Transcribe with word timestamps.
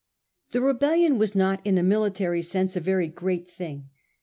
The 0.51 0.61
rebellion 0.61 1.19
was 1.19 1.35
not 1.35 1.63
in 1.63 1.77
a 1.77 1.83
military 1.83 2.41
sense 2.41 2.75
a 2.75 2.79
very 2.79 3.07
great 3.07 3.47
thing. 3.47 3.89